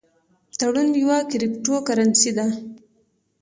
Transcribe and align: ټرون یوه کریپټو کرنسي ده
ټرون 0.59 0.87
یوه 1.01 1.17
کریپټو 1.31 1.75
کرنسي 1.87 2.31
ده 2.37 2.47